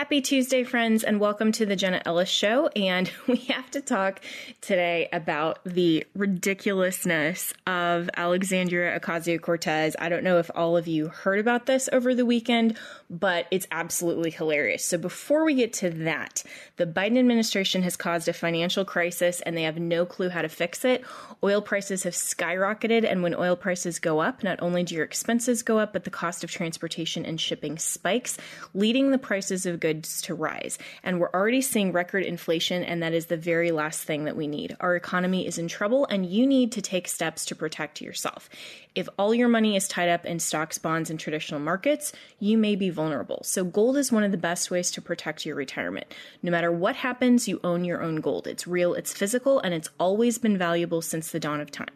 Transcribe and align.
Happy 0.00 0.22
Tuesday, 0.22 0.64
friends, 0.64 1.04
and 1.04 1.20
welcome 1.20 1.52
to 1.52 1.66
the 1.66 1.76
Jenna 1.76 2.00
Ellis 2.06 2.30
Show. 2.30 2.68
And 2.68 3.12
we 3.26 3.36
have 3.36 3.70
to 3.72 3.82
talk 3.82 4.22
today 4.62 5.10
about 5.12 5.58
the 5.64 6.06
ridiculousness 6.14 7.52
of 7.66 8.08
Alexandria 8.16 8.98
Ocasio 8.98 9.38
Cortez. 9.38 9.94
I 9.98 10.08
don't 10.08 10.24
know 10.24 10.38
if 10.38 10.50
all 10.54 10.78
of 10.78 10.88
you 10.88 11.08
heard 11.08 11.38
about 11.38 11.66
this 11.66 11.90
over 11.92 12.14
the 12.14 12.24
weekend, 12.24 12.78
but 13.10 13.46
it's 13.50 13.66
absolutely 13.70 14.30
hilarious. 14.30 14.86
So, 14.86 14.96
before 14.96 15.44
we 15.44 15.52
get 15.52 15.74
to 15.74 15.90
that, 15.90 16.44
the 16.78 16.86
Biden 16.86 17.18
administration 17.18 17.82
has 17.82 17.98
caused 17.98 18.26
a 18.26 18.32
financial 18.32 18.86
crisis 18.86 19.42
and 19.42 19.54
they 19.54 19.64
have 19.64 19.78
no 19.78 20.06
clue 20.06 20.30
how 20.30 20.40
to 20.40 20.48
fix 20.48 20.82
it. 20.82 21.04
Oil 21.44 21.60
prices 21.60 22.04
have 22.04 22.14
skyrocketed, 22.14 23.04
and 23.04 23.22
when 23.22 23.34
oil 23.34 23.54
prices 23.54 23.98
go 23.98 24.20
up, 24.20 24.42
not 24.42 24.62
only 24.62 24.82
do 24.82 24.94
your 24.94 25.04
expenses 25.04 25.62
go 25.62 25.78
up, 25.78 25.92
but 25.92 26.04
the 26.04 26.10
cost 26.10 26.42
of 26.42 26.50
transportation 26.50 27.26
and 27.26 27.38
shipping 27.38 27.76
spikes, 27.76 28.38
leading 28.72 29.10
the 29.10 29.18
prices 29.18 29.66
of 29.66 29.78
goods 29.78 29.89
to 29.94 30.34
rise. 30.34 30.78
And 31.02 31.20
we're 31.20 31.30
already 31.32 31.60
seeing 31.60 31.92
record 31.92 32.24
inflation, 32.24 32.82
and 32.82 33.02
that 33.02 33.12
is 33.12 33.26
the 33.26 33.36
very 33.36 33.70
last 33.70 34.04
thing 34.04 34.24
that 34.24 34.36
we 34.36 34.46
need. 34.46 34.76
Our 34.80 34.96
economy 34.96 35.46
is 35.46 35.58
in 35.58 35.68
trouble, 35.68 36.06
and 36.06 36.26
you 36.26 36.46
need 36.46 36.72
to 36.72 36.82
take 36.82 37.08
steps 37.08 37.44
to 37.46 37.54
protect 37.54 38.00
yourself. 38.00 38.48
If 38.94 39.08
all 39.18 39.34
your 39.34 39.48
money 39.48 39.76
is 39.76 39.86
tied 39.86 40.08
up 40.08 40.26
in 40.26 40.40
stocks, 40.40 40.78
bonds, 40.78 41.10
and 41.10 41.20
traditional 41.20 41.60
markets, 41.60 42.12
you 42.38 42.58
may 42.58 42.74
be 42.74 42.90
vulnerable. 42.90 43.42
So, 43.44 43.64
gold 43.64 43.96
is 43.96 44.10
one 44.10 44.24
of 44.24 44.32
the 44.32 44.36
best 44.36 44.70
ways 44.70 44.90
to 44.92 45.02
protect 45.02 45.46
your 45.46 45.54
retirement. 45.54 46.12
No 46.42 46.50
matter 46.50 46.72
what 46.72 46.96
happens, 46.96 47.46
you 47.46 47.60
own 47.62 47.84
your 47.84 48.02
own 48.02 48.16
gold. 48.16 48.46
It's 48.46 48.66
real, 48.66 48.94
it's 48.94 49.12
physical, 49.12 49.60
and 49.60 49.74
it's 49.74 49.90
always 50.00 50.38
been 50.38 50.58
valuable 50.58 51.02
since 51.02 51.30
the 51.30 51.40
dawn 51.40 51.60
of 51.60 51.70
time. 51.70 51.88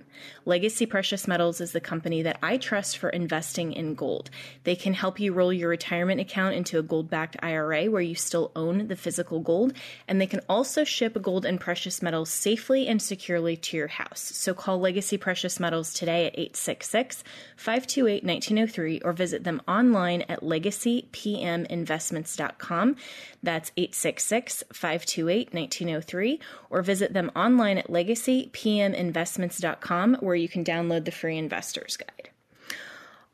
Legacy 0.44 0.86
Precious 0.86 1.26
Metals 1.26 1.60
is 1.60 1.72
the 1.72 1.80
company 1.80 2.22
that 2.22 2.38
I 2.42 2.56
trust 2.56 2.98
for 2.98 3.08
investing 3.08 3.72
in 3.72 3.94
gold. 3.94 4.30
They 4.64 4.76
can 4.76 4.94
help 4.94 5.18
you 5.18 5.32
roll 5.32 5.52
your 5.52 5.68
retirement 5.68 6.20
account 6.20 6.54
into 6.54 6.78
a 6.78 6.82
gold 6.82 7.10
backed 7.10 7.36
IRA 7.42 7.73
where 7.88 8.02
you 8.02 8.14
still 8.14 8.52
own 8.56 8.88
the 8.88 8.96
physical 8.96 9.40
gold, 9.40 9.74
and 10.08 10.20
they 10.20 10.26
can 10.26 10.40
also 10.48 10.82
ship 10.84 11.20
gold 11.20 11.44
and 11.44 11.60
precious 11.60 12.00
metals 12.02 12.30
safely 12.30 12.86
and 12.86 13.02
securely 13.02 13.56
to 13.56 13.76
your 13.76 13.88
house. 13.88 14.20
So 14.20 14.54
call 14.54 14.78
Legacy 14.80 15.18
Precious 15.18 15.60
Metals 15.60 15.92
today 15.92 16.26
at 16.26 16.38
866 16.38 17.24
528 17.56 18.24
1903 18.24 19.00
or 19.00 19.12
visit 19.12 19.44
them 19.44 19.60
online 19.66 20.22
at 20.22 20.40
legacypminvestments.com. 20.40 22.96
That's 23.42 23.72
866 23.76 24.64
528 24.72 25.52
1903 25.52 26.40
or 26.70 26.80
visit 26.82 27.12
them 27.12 27.32
online 27.36 27.76
at 27.78 27.88
legacypminvestments.com 27.88 30.14
where 30.20 30.36
you 30.36 30.48
can 30.48 30.64
download 30.64 31.04
the 31.04 31.10
free 31.10 31.36
investor's 31.36 31.96
guide. 31.96 32.13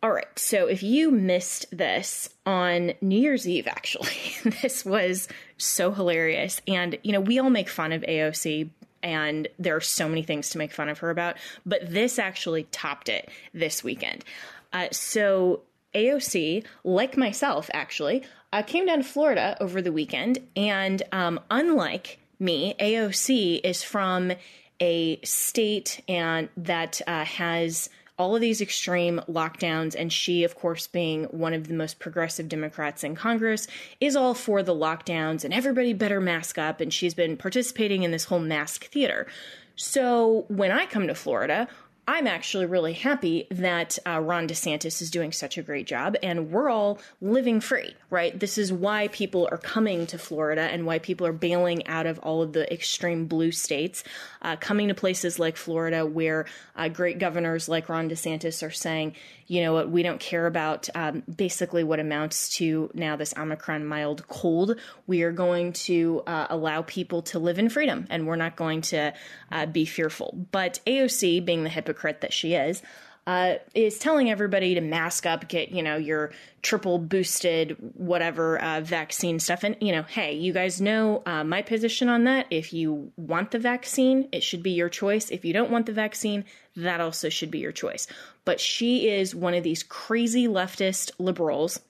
All 0.02 0.12
right, 0.12 0.38
so 0.38 0.66
if 0.66 0.82
you 0.82 1.10
missed 1.10 1.66
this 1.76 2.30
on 2.46 2.94
New 3.02 3.20
Year's 3.20 3.46
Eve, 3.46 3.68
actually, 3.68 4.08
this 4.62 4.82
was 4.82 5.28
so 5.58 5.92
hilarious. 5.92 6.62
And, 6.66 6.96
you 7.02 7.12
know, 7.12 7.20
we 7.20 7.38
all 7.38 7.50
make 7.50 7.68
fun 7.68 7.92
of 7.92 8.00
AOC, 8.02 8.70
and 9.02 9.46
there 9.58 9.76
are 9.76 9.80
so 9.82 10.08
many 10.08 10.22
things 10.22 10.48
to 10.50 10.58
make 10.58 10.72
fun 10.72 10.88
of 10.88 11.00
her 11.00 11.10
about, 11.10 11.36
but 11.66 11.92
this 11.92 12.18
actually 12.18 12.62
topped 12.64 13.10
it 13.10 13.28
this 13.52 13.84
weekend. 13.84 14.24
Uh, 14.72 14.88
so, 14.90 15.60
AOC, 15.94 16.64
like 16.82 17.18
myself, 17.18 17.68
actually, 17.74 18.22
uh, 18.54 18.62
came 18.62 18.86
down 18.86 18.98
to 18.98 19.04
Florida 19.04 19.54
over 19.60 19.82
the 19.82 19.92
weekend, 19.92 20.38
and 20.56 21.02
um, 21.12 21.38
unlike 21.50 22.18
me, 22.38 22.74
AOC 22.80 23.60
is 23.62 23.82
from 23.82 24.32
a 24.80 25.20
state 25.22 26.02
and 26.08 26.48
that 26.56 27.02
uh, 27.06 27.24
has 27.24 27.90
all 28.20 28.34
of 28.34 28.42
these 28.42 28.60
extreme 28.60 29.18
lockdowns, 29.30 29.96
and 29.98 30.12
she, 30.12 30.44
of 30.44 30.54
course, 30.54 30.86
being 30.86 31.24
one 31.24 31.54
of 31.54 31.68
the 31.68 31.74
most 31.74 31.98
progressive 31.98 32.50
Democrats 32.50 33.02
in 33.02 33.14
Congress, 33.14 33.66
is 33.98 34.14
all 34.14 34.34
for 34.34 34.62
the 34.62 34.74
lockdowns 34.74 35.42
and 35.42 35.54
everybody 35.54 35.94
better 35.94 36.20
mask 36.20 36.58
up. 36.58 36.82
And 36.82 36.92
she's 36.92 37.14
been 37.14 37.38
participating 37.38 38.02
in 38.02 38.10
this 38.10 38.24
whole 38.24 38.38
mask 38.38 38.84
theater. 38.88 39.26
So 39.74 40.44
when 40.48 40.70
I 40.70 40.84
come 40.84 41.06
to 41.06 41.14
Florida, 41.14 41.66
I'm 42.10 42.26
actually 42.26 42.66
really 42.66 42.94
happy 42.94 43.46
that 43.52 43.96
uh, 44.04 44.18
Ron 44.18 44.48
DeSantis 44.48 45.00
is 45.00 45.12
doing 45.12 45.30
such 45.30 45.56
a 45.56 45.62
great 45.62 45.86
job 45.86 46.16
and 46.24 46.50
we're 46.50 46.68
all 46.68 46.98
living 47.20 47.60
free, 47.60 47.94
right? 48.10 48.36
This 48.36 48.58
is 48.58 48.72
why 48.72 49.06
people 49.08 49.48
are 49.52 49.58
coming 49.58 50.08
to 50.08 50.18
Florida 50.18 50.62
and 50.62 50.86
why 50.86 50.98
people 50.98 51.24
are 51.24 51.32
bailing 51.32 51.86
out 51.86 52.06
of 52.06 52.18
all 52.18 52.42
of 52.42 52.52
the 52.52 52.70
extreme 52.72 53.26
blue 53.26 53.52
states, 53.52 54.02
uh, 54.42 54.56
coming 54.56 54.88
to 54.88 54.94
places 54.94 55.38
like 55.38 55.56
Florida 55.56 56.04
where 56.04 56.46
uh, 56.74 56.88
great 56.88 57.20
governors 57.20 57.68
like 57.68 57.88
Ron 57.88 58.10
DeSantis 58.10 58.66
are 58.66 58.72
saying, 58.72 59.14
you 59.50 59.62
know 59.62 59.72
what, 59.72 59.90
we 59.90 60.04
don't 60.04 60.20
care 60.20 60.46
about 60.46 60.88
um, 60.94 61.24
basically 61.24 61.82
what 61.82 61.98
amounts 61.98 62.50
to 62.50 62.88
now 62.94 63.16
this 63.16 63.34
Omicron 63.36 63.84
mild 63.84 64.28
cold. 64.28 64.76
We 65.08 65.24
are 65.24 65.32
going 65.32 65.72
to 65.72 66.22
uh, 66.24 66.46
allow 66.50 66.82
people 66.82 67.22
to 67.22 67.40
live 67.40 67.58
in 67.58 67.68
freedom 67.68 68.06
and 68.10 68.28
we're 68.28 68.36
not 68.36 68.54
going 68.54 68.82
to 68.82 69.12
uh, 69.50 69.66
be 69.66 69.86
fearful. 69.86 70.46
But 70.52 70.78
AOC, 70.86 71.44
being 71.44 71.64
the 71.64 71.68
hypocrite 71.68 72.20
that 72.20 72.32
she 72.32 72.54
is, 72.54 72.80
uh, 73.26 73.54
is 73.74 73.98
telling 73.98 74.30
everybody 74.30 74.74
to 74.74 74.80
mask 74.80 75.26
up, 75.26 75.48
get 75.48 75.70
you 75.70 75.82
know 75.82 75.96
your 75.96 76.32
triple 76.62 76.98
boosted 76.98 77.76
whatever 77.94 78.60
uh, 78.60 78.80
vaccine 78.80 79.38
stuff, 79.38 79.62
and 79.62 79.76
you 79.80 79.92
know, 79.92 80.02
hey, 80.02 80.34
you 80.34 80.52
guys 80.52 80.80
know 80.80 81.22
uh, 81.26 81.44
my 81.44 81.62
position 81.62 82.08
on 82.08 82.24
that. 82.24 82.46
If 82.50 82.72
you 82.72 83.12
want 83.16 83.50
the 83.50 83.58
vaccine, 83.58 84.28
it 84.32 84.42
should 84.42 84.62
be 84.62 84.72
your 84.72 84.88
choice. 84.88 85.30
If 85.30 85.44
you 85.44 85.52
don't 85.52 85.70
want 85.70 85.86
the 85.86 85.92
vaccine, 85.92 86.44
that 86.76 87.00
also 87.00 87.28
should 87.28 87.50
be 87.50 87.58
your 87.58 87.72
choice. 87.72 88.06
But 88.44 88.60
she 88.60 89.08
is 89.08 89.34
one 89.34 89.54
of 89.54 89.64
these 89.64 89.82
crazy 89.82 90.48
leftist 90.48 91.12
liberals 91.18 91.80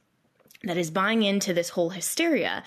that 0.65 0.77
is 0.77 0.91
buying 0.91 1.23
into 1.23 1.55
this 1.55 1.71
whole 1.71 1.91
hysteria. 1.91 2.63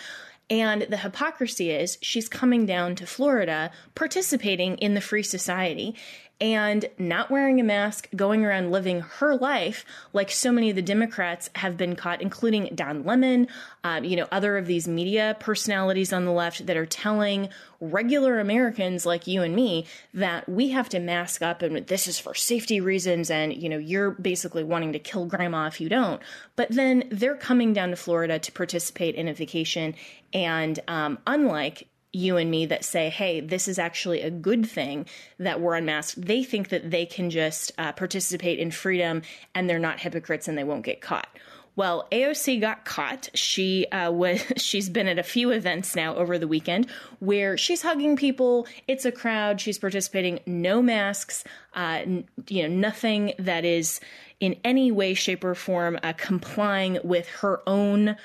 And 0.49 0.83
the 0.83 0.97
hypocrisy 0.97 1.71
is 1.71 1.97
she's 2.01 2.27
coming 2.27 2.65
down 2.65 2.95
to 2.95 3.07
Florida, 3.07 3.71
participating 3.95 4.77
in 4.77 4.93
the 4.93 5.01
free 5.01 5.23
society, 5.23 5.95
and 6.43 6.85
not 6.97 7.31
wearing 7.31 7.61
a 7.61 7.63
mask, 7.63 8.09
going 8.13 8.43
around 8.43 8.69
living 8.69 8.99
her 8.99 9.33
life 9.33 9.85
like 10.11 10.29
so 10.29 10.51
many 10.51 10.69
of 10.69 10.75
the 10.75 10.81
Democrats 10.81 11.49
have 11.55 11.77
been 11.77 11.95
caught, 11.95 12.21
including 12.21 12.69
Don 12.75 13.05
Lemon, 13.05 13.47
um, 13.85 14.03
you 14.03 14.17
know, 14.17 14.27
other 14.29 14.57
of 14.57 14.65
these 14.65 14.85
media 14.85 15.37
personalities 15.39 16.11
on 16.11 16.25
the 16.25 16.33
left 16.33 16.65
that 16.65 16.75
are 16.75 16.85
telling 16.85 17.47
regular 17.79 18.41
Americans 18.41 19.05
like 19.05 19.25
you 19.25 19.41
and 19.41 19.55
me 19.55 19.85
that 20.13 20.47
we 20.49 20.71
have 20.71 20.89
to 20.89 20.99
mask 20.99 21.41
up 21.41 21.61
and 21.61 21.87
this 21.87 22.09
is 22.09 22.19
for 22.19 22.33
safety 22.33 22.81
reasons 22.81 23.31
and, 23.31 23.53
you 23.53 23.69
know, 23.69 23.77
you're 23.77 24.11
basically 24.11 24.65
wanting 24.65 24.91
to 24.91 24.99
kill 24.99 25.25
grandma 25.25 25.67
if 25.67 25.79
you 25.79 25.87
don't. 25.87 26.21
But 26.57 26.67
then 26.71 27.05
they're 27.09 27.37
coming 27.37 27.71
down 27.71 27.91
to 27.91 27.95
Florida 27.95 28.37
to 28.37 28.51
participate 28.51 29.15
in 29.15 29.29
a 29.29 29.33
vacation. 29.33 29.95
And 30.33 30.77
um, 30.89 31.19
unlike 31.25 31.87
you 32.13 32.37
and 32.37 32.49
me 32.49 32.67
that 32.67 32.85
say, 32.85 33.09
hey, 33.09 33.41
this 33.41 33.67
is 33.67 33.79
actually 33.79 34.21
a 34.21 34.29
good 34.29 34.65
thing 34.65 35.05
that 35.39 35.59
we're 35.59 35.75
unmasked. 35.75 36.21
They 36.21 36.43
think 36.43 36.69
that 36.69 36.91
they 36.91 37.05
can 37.05 37.31
just 37.31 37.71
uh, 37.77 37.91
participate 37.91 38.59
in 38.59 38.71
freedom 38.71 39.23
and 39.53 39.69
they're 39.69 39.79
not 39.79 39.99
hypocrites 39.99 40.47
and 40.47 40.57
they 40.57 40.63
won't 40.63 40.85
get 40.85 41.01
caught. 41.01 41.27
Well, 41.75 42.07
AOC 42.11 42.61
got 42.61 42.85
caught. 42.85 43.29
She 43.33 43.87
uh, 43.87 44.11
was 44.13 44.43
she's 44.57 44.89
been 44.89 45.07
at 45.07 45.17
a 45.17 45.23
few 45.23 45.49
events 45.49 45.95
now 45.95 46.15
over 46.15 46.37
the 46.37 46.47
weekend 46.47 46.87
where 47.19 47.57
she's 47.57 47.81
hugging 47.81 48.15
people. 48.15 48.67
It's 48.87 49.05
a 49.05 49.11
crowd. 49.11 49.59
She's 49.59 49.79
participating. 49.79 50.39
No 50.45 50.81
masks. 50.81 51.43
Uh, 51.75 52.01
n- 52.03 52.29
you 52.47 52.63
know, 52.63 52.75
nothing 52.75 53.33
that 53.39 53.65
is 53.65 53.99
in 54.39 54.55
any 54.63 54.91
way, 54.91 55.15
shape, 55.15 55.43
or 55.43 55.55
form 55.55 55.97
uh, 56.03 56.13
complying 56.13 56.99
with 57.03 57.27
her 57.27 57.61
own 57.65 58.17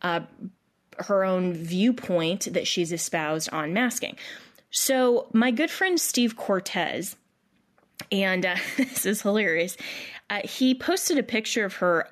uh, 0.00 0.20
her 1.00 1.24
own 1.24 1.52
viewpoint 1.54 2.52
that 2.52 2.66
she's 2.66 2.92
espoused 2.92 3.48
on 3.52 3.72
masking. 3.72 4.16
So, 4.70 5.28
my 5.32 5.50
good 5.50 5.70
friend 5.70 6.00
Steve 6.00 6.36
Cortes, 6.36 7.16
and 8.10 8.44
uh, 8.44 8.56
this 8.76 9.06
is 9.06 9.22
hilarious, 9.22 9.76
uh, 10.30 10.40
he 10.44 10.74
posted 10.74 11.18
a 11.18 11.22
picture 11.22 11.64
of 11.64 11.74
her. 11.74 12.08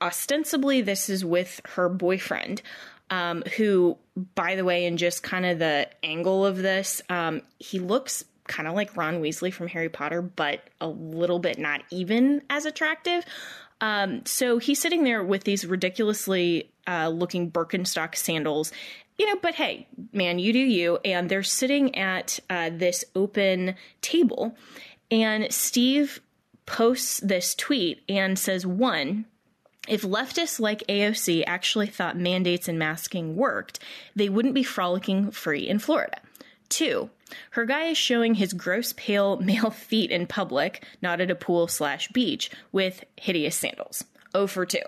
Ostensibly, 0.00 0.80
this 0.80 1.08
is 1.08 1.24
with 1.24 1.60
her 1.70 1.88
boyfriend, 1.88 2.62
um, 3.10 3.42
who, 3.56 3.98
by 4.36 4.54
the 4.54 4.64
way, 4.64 4.86
in 4.86 4.96
just 4.96 5.24
kind 5.24 5.44
of 5.44 5.58
the 5.58 5.88
angle 6.04 6.46
of 6.46 6.56
this, 6.56 7.02
um, 7.08 7.42
he 7.58 7.80
looks 7.80 8.24
kind 8.46 8.68
of 8.68 8.74
like 8.74 8.96
Ron 8.96 9.20
Weasley 9.20 9.52
from 9.52 9.68
Harry 9.68 9.88
Potter, 9.88 10.22
but 10.22 10.62
a 10.80 10.88
little 10.88 11.38
bit 11.38 11.58
not 11.58 11.82
even 11.90 12.42
as 12.50 12.64
attractive. 12.64 13.24
Um, 13.80 14.24
so 14.24 14.58
he's 14.58 14.80
sitting 14.80 15.04
there 15.04 15.22
with 15.22 15.44
these 15.44 15.64
ridiculously 15.64 16.70
uh, 16.86 17.08
looking 17.08 17.50
Birkenstock 17.50 18.16
sandals. 18.16 18.72
You 19.18 19.26
know, 19.26 19.40
but 19.40 19.54
hey, 19.54 19.88
man, 20.12 20.38
you 20.38 20.52
do 20.52 20.58
you. 20.58 20.98
And 21.04 21.28
they're 21.28 21.42
sitting 21.42 21.96
at 21.96 22.38
uh, 22.48 22.70
this 22.72 23.04
open 23.14 23.74
table, 24.00 24.56
and 25.10 25.52
Steve 25.52 26.20
posts 26.66 27.20
this 27.20 27.54
tweet 27.54 28.02
and 28.08 28.38
says, 28.38 28.66
one, 28.66 29.24
if 29.88 30.02
leftists 30.02 30.60
like 30.60 30.86
AOC 30.86 31.44
actually 31.46 31.86
thought 31.86 32.16
mandates 32.16 32.68
and 32.68 32.78
masking 32.78 33.36
worked, 33.36 33.80
they 34.14 34.28
wouldn't 34.28 34.54
be 34.54 34.62
frolicking 34.62 35.30
free 35.30 35.66
in 35.66 35.78
Florida. 35.78 36.20
Two, 36.68 37.10
her 37.50 37.64
guy 37.64 37.86
is 37.86 37.98
showing 37.98 38.34
his 38.34 38.52
gross 38.52 38.92
pale 38.96 39.36
male 39.40 39.70
feet 39.70 40.10
in 40.10 40.26
public, 40.26 40.84
not 41.02 41.20
at 41.20 41.30
a 41.30 41.34
pool 41.34 41.68
slash 41.68 42.08
beach, 42.08 42.50
with 42.72 43.04
hideous 43.16 43.56
sandals. 43.56 44.04
Oh 44.34 44.46
for 44.46 44.66
2. 44.66 44.78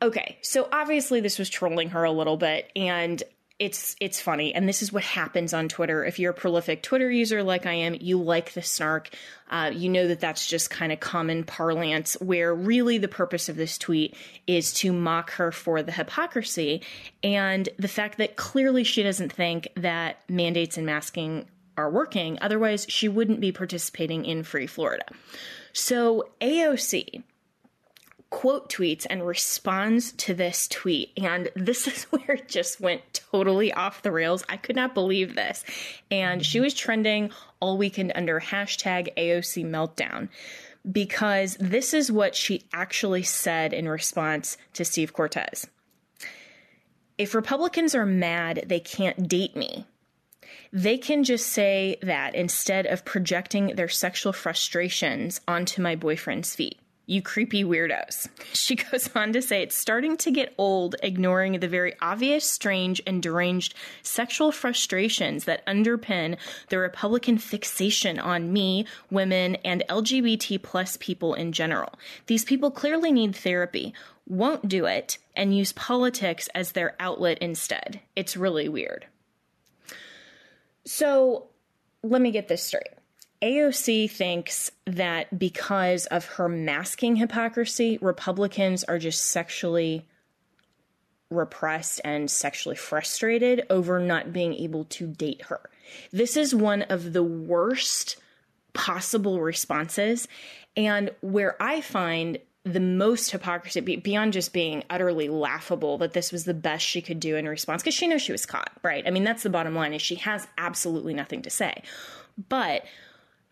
Okay, 0.00 0.38
so 0.42 0.68
obviously 0.72 1.20
this 1.20 1.38
was 1.38 1.48
trolling 1.48 1.90
her 1.90 2.04
a 2.04 2.10
little 2.10 2.36
bit, 2.36 2.70
and 2.74 3.22
it's 3.58 3.96
it's 4.00 4.20
funny. 4.20 4.54
And 4.54 4.68
this 4.68 4.82
is 4.82 4.92
what 4.92 5.04
happens 5.04 5.54
on 5.54 5.68
twitter. 5.68 6.04
If 6.04 6.18
you're 6.18 6.32
a 6.32 6.34
prolific 6.34 6.82
twitter 6.82 7.10
user 7.10 7.42
like 7.42 7.66
i 7.66 7.72
am 7.72 7.96
you 8.00 8.20
like 8.20 8.52
the 8.52 8.62
snark. 8.62 9.10
Uh, 9.50 9.70
you 9.72 9.88
know 9.88 10.08
that 10.08 10.20
that's 10.20 10.46
just 10.46 10.70
kind 10.70 10.92
of 10.92 11.00
common 11.00 11.44
parlance 11.44 12.14
where 12.20 12.54
really 12.54 12.96
the 12.98 13.08
purpose 13.08 13.48
of 13.48 13.56
this 13.56 13.76
tweet 13.76 14.16
is 14.46 14.72
to 14.72 14.92
mock 14.92 15.32
her 15.32 15.52
for 15.52 15.82
the 15.82 15.92
hypocrisy 15.92 16.80
and 17.22 17.68
the 17.78 17.88
fact 17.88 18.16
that 18.18 18.36
clearly 18.36 18.82
she 18.82 19.02
doesn't 19.02 19.32
think 19.32 19.68
that 19.76 20.18
mandates 20.28 20.78
and 20.78 20.86
masking 20.86 21.44
are 21.76 21.90
working. 21.90 22.38
Otherwise 22.40 22.86
she 22.88 23.08
wouldn't 23.08 23.40
be 23.40 23.52
participating 23.52 24.24
in 24.24 24.42
free 24.42 24.66
florida. 24.66 25.04
So 25.72 26.28
aoc 26.40 27.22
quote 28.32 28.70
tweets 28.70 29.06
and 29.10 29.26
responds 29.26 30.12
to 30.12 30.32
this 30.32 30.66
tweet. 30.66 31.12
And 31.18 31.50
this 31.54 31.86
is 31.92 32.04
where 32.04 32.36
it 32.36 32.48
just 32.48 32.80
went 32.80 33.20
totally 33.30 33.72
off 33.72 34.02
the 34.02 34.10
rails. 34.10 34.42
I 34.48 34.56
could 34.56 34.74
not 34.74 34.94
believe 34.94 35.36
this. 35.36 35.62
And 36.10 36.44
she 36.44 36.58
was 36.58 36.74
trending 36.74 37.30
all 37.60 37.78
weekend 37.78 38.12
under 38.16 38.40
hashtag 38.40 39.14
AOC 39.16 39.66
meltdown 39.66 40.28
because 40.90 41.56
this 41.60 41.94
is 41.94 42.10
what 42.10 42.34
she 42.34 42.64
actually 42.72 43.22
said 43.22 43.72
in 43.72 43.88
response 43.88 44.56
to 44.72 44.84
Steve 44.84 45.12
Cortes. 45.12 45.66
If 47.18 47.34
Republicans 47.34 47.94
are 47.94 48.06
mad 48.06 48.64
they 48.66 48.80
can't 48.80 49.28
date 49.28 49.54
me, 49.54 49.86
they 50.72 50.96
can 50.96 51.22
just 51.22 51.46
say 51.48 51.98
that 52.02 52.34
instead 52.34 52.86
of 52.86 53.04
projecting 53.04 53.76
their 53.76 53.90
sexual 53.90 54.32
frustrations 54.32 55.40
onto 55.46 55.82
my 55.82 55.94
boyfriend's 55.94 56.56
feet 56.56 56.81
you 57.12 57.22
creepy 57.22 57.64
weirdos. 57.64 58.28
She 58.54 58.76
goes 58.76 59.10
on 59.14 59.32
to 59.32 59.42
say 59.42 59.62
it's 59.62 59.76
starting 59.76 60.16
to 60.18 60.30
get 60.30 60.54
old 60.56 60.94
ignoring 61.02 61.58
the 61.58 61.68
very 61.68 61.94
obvious, 62.00 62.48
strange, 62.48 63.02
and 63.06 63.22
deranged 63.22 63.74
sexual 64.02 64.52
frustrations 64.52 65.44
that 65.44 65.66
underpin 65.66 66.36
the 66.68 66.78
Republican 66.78 67.38
fixation 67.38 68.18
on 68.18 68.52
me, 68.52 68.86
women, 69.10 69.56
and 69.56 69.82
LGBT 69.88 70.62
plus 70.62 70.96
people 71.00 71.34
in 71.34 71.52
general. 71.52 71.98
These 72.26 72.44
people 72.44 72.70
clearly 72.70 73.10
need 73.10 73.34
therapy, 73.34 73.94
won't 74.28 74.68
do 74.68 74.86
it, 74.86 75.18
and 75.34 75.56
use 75.56 75.72
politics 75.72 76.48
as 76.54 76.72
their 76.72 76.94
outlet 77.00 77.38
instead. 77.38 78.00
It's 78.14 78.36
really 78.36 78.68
weird. 78.68 79.06
So 80.84 81.48
let 82.02 82.22
me 82.22 82.30
get 82.30 82.48
this 82.48 82.62
straight. 82.62 83.01
AOC 83.42 84.10
thinks 84.10 84.70
that 84.86 85.38
because 85.38 86.06
of 86.06 86.24
her 86.26 86.48
masking 86.48 87.16
hypocrisy, 87.16 87.98
Republicans 88.00 88.84
are 88.84 88.98
just 88.98 89.26
sexually 89.26 90.06
repressed 91.28 92.00
and 92.04 92.30
sexually 92.30 92.76
frustrated 92.76 93.66
over 93.68 93.98
not 93.98 94.32
being 94.32 94.54
able 94.54 94.84
to 94.84 95.06
date 95.06 95.42
her. 95.42 95.60
This 96.12 96.36
is 96.36 96.54
one 96.54 96.82
of 96.82 97.12
the 97.12 97.22
worst 97.22 98.16
possible 98.74 99.40
responses. 99.40 100.28
And 100.76 101.10
where 101.20 101.60
I 101.60 101.80
find 101.80 102.38
the 102.64 102.80
most 102.80 103.30
hypocrisy 103.32 103.80
beyond 103.80 104.32
just 104.32 104.52
being 104.52 104.84
utterly 104.88 105.28
laughable 105.28 105.98
that 105.98 106.12
this 106.12 106.30
was 106.30 106.44
the 106.44 106.54
best 106.54 106.86
she 106.86 107.02
could 107.02 107.18
do 107.18 107.36
in 107.36 107.48
response 107.48 107.82
because 107.82 107.94
she 107.94 108.06
knows 108.06 108.22
she 108.22 108.30
was 108.30 108.46
caught 108.46 108.70
right 108.84 109.04
i 109.04 109.10
mean 109.10 109.24
that's 109.24 109.42
the 109.42 109.50
bottom 109.50 109.74
line 109.74 109.92
is 109.92 110.00
she 110.00 110.14
has 110.14 110.46
absolutely 110.56 111.12
nothing 111.12 111.42
to 111.42 111.50
say 111.50 111.82
but 112.48 112.84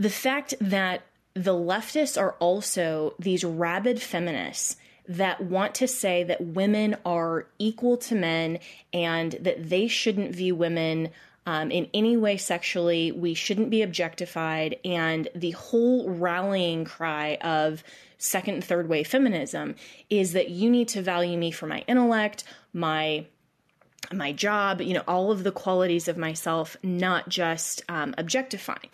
the 0.00 0.10
fact 0.10 0.54
that 0.62 1.02
the 1.34 1.52
leftists 1.52 2.18
are 2.18 2.32
also 2.38 3.14
these 3.18 3.44
rabid 3.44 4.00
feminists 4.00 4.76
that 5.06 5.42
want 5.42 5.74
to 5.74 5.86
say 5.86 6.24
that 6.24 6.40
women 6.40 6.96
are 7.04 7.46
equal 7.58 7.98
to 7.98 8.14
men 8.14 8.58
and 8.94 9.32
that 9.32 9.68
they 9.68 9.86
shouldn't 9.86 10.34
view 10.34 10.54
women 10.54 11.10
um, 11.44 11.70
in 11.70 11.86
any 11.92 12.16
way 12.16 12.38
sexually. 12.38 13.12
We 13.12 13.34
shouldn't 13.34 13.68
be 13.68 13.82
objectified. 13.82 14.78
And 14.86 15.28
the 15.34 15.50
whole 15.50 16.08
rallying 16.08 16.86
cry 16.86 17.36
of 17.42 17.84
second 18.16 18.54
and 18.54 18.64
third 18.64 18.88
wave 18.88 19.06
feminism 19.06 19.74
is 20.08 20.32
that 20.32 20.48
you 20.48 20.70
need 20.70 20.88
to 20.88 21.02
value 21.02 21.36
me 21.36 21.50
for 21.50 21.66
my 21.66 21.84
intellect, 21.86 22.44
my 22.72 23.26
my 24.12 24.32
job, 24.32 24.80
you 24.80 24.94
know, 24.94 25.02
all 25.06 25.30
of 25.30 25.44
the 25.44 25.52
qualities 25.52 26.08
of 26.08 26.16
myself, 26.16 26.76
not 26.82 27.28
just 27.28 27.82
um, 27.88 28.14
objectifying. 28.16 28.88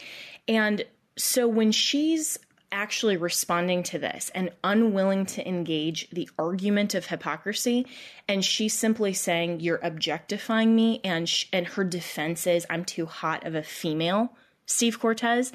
And 0.48 0.84
so 1.16 1.48
when 1.48 1.72
she's 1.72 2.38
actually 2.72 3.16
responding 3.16 3.82
to 3.82 3.98
this 3.98 4.30
and 4.34 4.50
unwilling 4.64 5.24
to 5.24 5.48
engage 5.48 6.10
the 6.10 6.28
argument 6.38 6.94
of 6.94 7.06
hypocrisy 7.06 7.86
and 8.28 8.44
she's 8.44 8.76
simply 8.76 9.12
saying 9.12 9.60
you're 9.60 9.80
objectifying 9.82 10.74
me 10.74 11.00
and 11.04 11.28
sh- 11.28 11.46
and 11.52 11.66
her 11.66 11.84
defense 11.84 12.46
is 12.46 12.66
I'm 12.68 12.84
too 12.84 13.06
hot 13.06 13.46
of 13.46 13.54
a 13.54 13.62
female 13.62 14.32
Steve 14.66 14.98
Cortes 14.98 15.52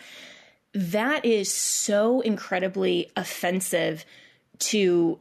that 0.74 1.26
is 1.26 1.52
so 1.52 2.22
incredibly 2.22 3.12
offensive 3.18 4.06
to 4.60 5.20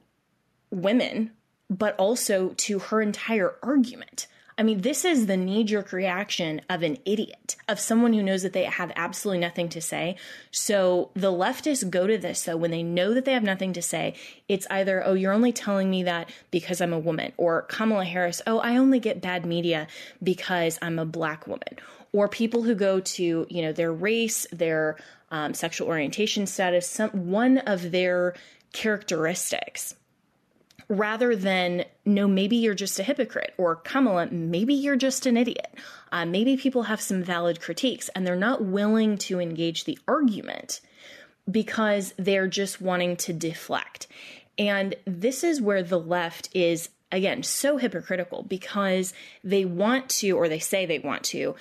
women 0.70 1.32
but 1.68 1.96
also 1.96 2.50
to 2.50 2.78
her 2.78 3.02
entire 3.02 3.56
argument 3.62 4.26
I 4.60 4.62
mean, 4.62 4.82
this 4.82 5.06
is 5.06 5.24
the 5.24 5.38
knee 5.38 5.64
jerk 5.64 5.90
reaction 5.90 6.60
of 6.68 6.82
an 6.82 6.98
idiot, 7.06 7.56
of 7.66 7.80
someone 7.80 8.12
who 8.12 8.22
knows 8.22 8.42
that 8.42 8.52
they 8.52 8.64
have 8.64 8.92
absolutely 8.94 9.38
nothing 9.38 9.70
to 9.70 9.80
say. 9.80 10.16
So 10.50 11.08
the 11.14 11.32
leftists 11.32 11.88
go 11.88 12.06
to 12.06 12.18
this. 12.18 12.40
So 12.40 12.58
when 12.58 12.70
they 12.70 12.82
know 12.82 13.14
that 13.14 13.24
they 13.24 13.32
have 13.32 13.42
nothing 13.42 13.72
to 13.72 13.80
say, 13.80 14.16
it's 14.48 14.66
either, 14.68 15.02
oh, 15.02 15.14
you're 15.14 15.32
only 15.32 15.50
telling 15.50 15.88
me 15.88 16.02
that 16.02 16.28
because 16.50 16.82
I'm 16.82 16.92
a 16.92 16.98
woman, 16.98 17.32
or 17.38 17.62
Kamala 17.62 18.04
Harris, 18.04 18.42
oh, 18.46 18.58
I 18.58 18.76
only 18.76 19.00
get 19.00 19.22
bad 19.22 19.46
media 19.46 19.86
because 20.22 20.78
I'm 20.82 20.98
a 20.98 21.06
black 21.06 21.46
woman. 21.46 21.78
Or 22.12 22.28
people 22.28 22.62
who 22.62 22.74
go 22.74 23.00
to, 23.00 23.46
you 23.48 23.62
know, 23.62 23.72
their 23.72 23.94
race, 23.94 24.46
their 24.52 24.98
um, 25.30 25.54
sexual 25.54 25.88
orientation 25.88 26.46
status, 26.46 26.86
some, 26.86 27.30
one 27.30 27.56
of 27.56 27.92
their 27.92 28.34
characteristics 28.74 29.94
rather 30.90 31.36
than, 31.36 31.84
no, 32.04 32.26
maybe 32.26 32.56
you're 32.56 32.74
just 32.74 32.98
a 32.98 33.04
hypocrite, 33.04 33.54
or 33.56 33.76
Kamala, 33.76 34.26
maybe 34.26 34.74
you're 34.74 34.96
just 34.96 35.24
an 35.24 35.36
idiot. 35.36 35.72
Uh, 36.10 36.26
maybe 36.26 36.56
people 36.56 36.82
have 36.82 37.00
some 37.00 37.22
valid 37.22 37.60
critiques 37.60 38.10
and 38.10 38.26
they're 38.26 38.34
not 38.34 38.64
willing 38.64 39.16
to 39.16 39.40
engage 39.40 39.84
the 39.84 39.98
argument 40.08 40.80
because 41.48 42.12
they're 42.18 42.48
just 42.48 42.80
wanting 42.80 43.16
to 43.16 43.32
deflect. 43.32 44.08
And 44.58 44.96
this 45.06 45.44
is 45.44 45.62
where 45.62 45.84
the 45.84 45.98
left 45.98 46.48
is, 46.54 46.90
again, 47.12 47.44
so 47.44 47.76
hypocritical 47.76 48.42
because 48.42 49.14
they 49.44 49.64
want 49.64 50.08
to, 50.08 50.32
or 50.32 50.48
they 50.48 50.58
say 50.58 50.86
they 50.86 50.98
want 50.98 51.22
to, 51.24 51.54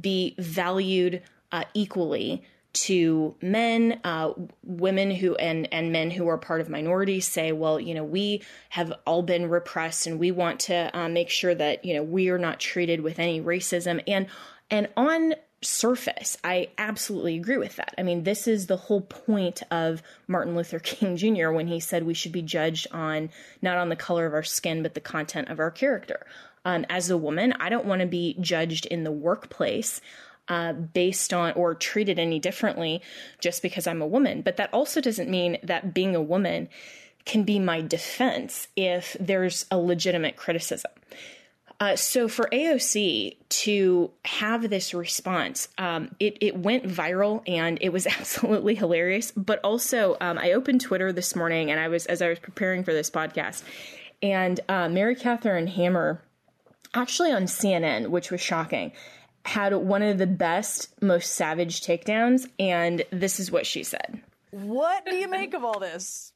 be 0.00 0.36
valued 0.38 1.22
uh, 1.50 1.64
equally 1.74 2.44
to 2.76 3.34
men, 3.40 4.00
uh, 4.04 4.32
women 4.62 5.10
who 5.10 5.34
and 5.36 5.72
and 5.72 5.92
men 5.92 6.10
who 6.10 6.28
are 6.28 6.38
part 6.38 6.60
of 6.60 6.68
minorities 6.68 7.26
say, 7.26 7.52
well, 7.52 7.80
you 7.80 7.94
know, 7.94 8.04
we 8.04 8.42
have 8.68 8.92
all 9.06 9.22
been 9.22 9.48
repressed, 9.48 10.06
and 10.06 10.18
we 10.18 10.30
want 10.30 10.60
to 10.60 10.90
uh, 10.96 11.08
make 11.08 11.30
sure 11.30 11.54
that 11.54 11.84
you 11.84 11.94
know 11.94 12.02
we 12.02 12.28
are 12.28 12.38
not 12.38 12.60
treated 12.60 13.00
with 13.00 13.18
any 13.18 13.40
racism. 13.40 14.02
And 14.06 14.26
and 14.70 14.88
on 14.96 15.34
surface, 15.62 16.36
I 16.44 16.68
absolutely 16.76 17.36
agree 17.36 17.56
with 17.56 17.76
that. 17.76 17.94
I 17.96 18.02
mean, 18.02 18.24
this 18.24 18.46
is 18.46 18.66
the 18.66 18.76
whole 18.76 19.00
point 19.00 19.62
of 19.70 20.02
Martin 20.28 20.54
Luther 20.54 20.78
King 20.78 21.16
Jr. 21.16 21.50
when 21.50 21.66
he 21.66 21.80
said 21.80 22.04
we 22.04 22.14
should 22.14 22.32
be 22.32 22.42
judged 22.42 22.86
on 22.92 23.30
not 23.62 23.78
on 23.78 23.88
the 23.88 23.96
color 23.96 24.26
of 24.26 24.34
our 24.34 24.42
skin, 24.42 24.82
but 24.82 24.94
the 24.94 25.00
content 25.00 25.48
of 25.48 25.58
our 25.58 25.70
character. 25.70 26.26
Um, 26.66 26.84
as 26.90 27.10
a 27.10 27.16
woman, 27.16 27.52
I 27.60 27.68
don't 27.68 27.86
want 27.86 28.00
to 28.00 28.06
be 28.06 28.36
judged 28.40 28.86
in 28.86 29.04
the 29.04 29.12
workplace 29.12 30.00
uh, 30.48 30.72
based 30.72 31.32
on 31.32 31.52
or 31.52 31.74
treated 31.74 32.18
any 32.18 32.38
differently 32.38 33.02
just 33.40 33.62
because 33.62 33.86
I'm 33.86 34.02
a 34.02 34.06
woman. 34.06 34.42
But 34.42 34.56
that 34.56 34.72
also 34.72 35.00
doesn't 35.00 35.28
mean 35.28 35.58
that 35.62 35.94
being 35.94 36.14
a 36.14 36.22
woman 36.22 36.68
can 37.24 37.42
be 37.42 37.58
my 37.58 37.80
defense 37.80 38.68
if 38.76 39.16
there's 39.18 39.66
a 39.70 39.78
legitimate 39.78 40.36
criticism. 40.36 40.92
Uh, 41.78 41.94
so 41.94 42.26
for 42.26 42.48
AOC 42.52 43.36
to 43.48 44.10
have 44.24 44.70
this 44.70 44.94
response, 44.94 45.68
um, 45.76 46.14
it, 46.18 46.38
it 46.40 46.56
went 46.56 46.84
viral 46.84 47.42
and 47.46 47.78
it 47.82 47.92
was 47.92 48.06
absolutely 48.18 48.74
hilarious. 48.74 49.30
But 49.32 49.60
also, 49.62 50.16
um, 50.20 50.38
I 50.38 50.52
opened 50.52 50.80
Twitter 50.80 51.12
this 51.12 51.36
morning 51.36 51.70
and 51.70 51.78
I 51.78 51.88
was 51.88 52.06
as 52.06 52.22
I 52.22 52.28
was 52.28 52.38
preparing 52.38 52.82
for 52.82 52.92
this 52.92 53.10
podcast, 53.10 53.62
and 54.22 54.58
uh, 54.68 54.88
Mary 54.88 55.14
Katharine 55.14 55.66
Hammer, 55.66 56.22
actually 56.94 57.32
on 57.32 57.42
CNN, 57.42 58.08
which 58.08 58.30
was 58.30 58.40
shocking, 58.40 58.92
had 59.46 59.72
one 59.74 60.02
of 60.02 60.18
the 60.18 60.26
best, 60.26 60.90
most 61.00 61.34
savage 61.34 61.80
takedowns, 61.80 62.48
and 62.58 63.04
this 63.10 63.38
is 63.38 63.50
what 63.50 63.64
she 63.64 63.84
said. 63.84 64.20
What 64.50 65.06
do 65.06 65.14
you 65.14 65.28
make 65.28 65.54
of 65.54 65.64
all 65.64 65.78
this? 65.78 66.32